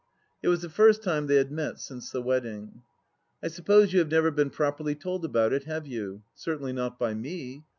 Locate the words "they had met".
1.27-1.79